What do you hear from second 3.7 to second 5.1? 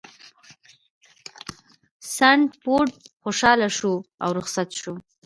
شو او رخصت شو.